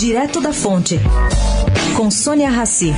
[0.00, 0.98] Direto da Fonte,
[1.94, 2.90] com Sônia Rassi.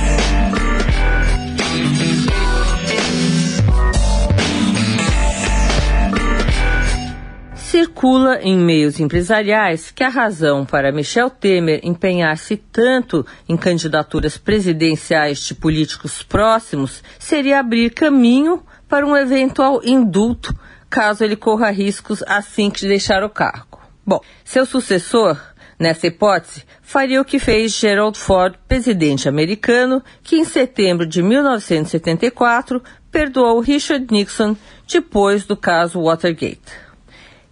[7.57, 15.39] Circula em meios empresariais que a razão para Michel Temer empenhar-se tanto em candidaturas presidenciais
[15.39, 20.57] de políticos próximos seria abrir caminho para um eventual indulto
[20.89, 23.73] caso ele corra riscos assim que deixar o cargo.
[24.05, 25.39] Bom, seu sucessor,
[25.83, 32.81] nessa hipótese, faria o que fez Gerald Ford, presidente americano, que em setembro de 1974
[33.11, 34.55] perdoou Richard Nixon
[34.91, 36.61] depois do caso Watergate.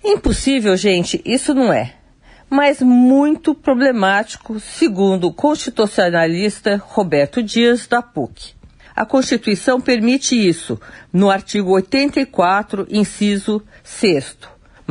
[0.03, 1.95] Impossível, gente, isso não é.
[2.49, 8.53] Mas muito problemático, segundo o constitucionalista Roberto Dias, da PUC.
[8.95, 10.79] A Constituição permite isso,
[11.13, 14.37] no artigo 84, inciso 6.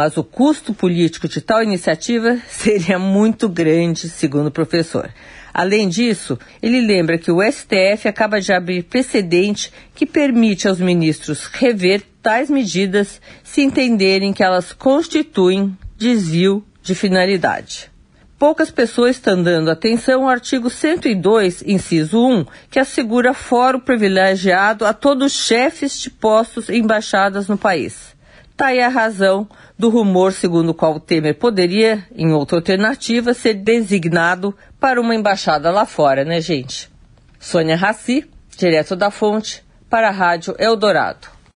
[0.01, 5.13] Mas o custo político de tal iniciativa seria muito grande, segundo o professor.
[5.53, 11.45] Além disso, ele lembra que o STF acaba de abrir precedente que permite aos ministros
[11.45, 17.91] rever tais medidas se entenderem que elas constituem desvio de finalidade.
[18.39, 24.95] Poucas pessoas estão dando atenção ao artigo 102, inciso 1, que assegura fórum privilegiado a
[24.95, 28.19] todos os chefes de postos e embaixadas no país.
[28.61, 33.55] Está aí a razão do rumor segundo o qual Temer poderia, em outra alternativa, ser
[33.55, 36.91] designado para uma embaixada lá fora, né, gente?
[37.39, 41.27] Sônia Raci, direto da fonte, para a Rádio Eldorado.